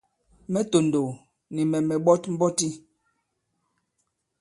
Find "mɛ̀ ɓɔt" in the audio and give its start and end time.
1.87-2.23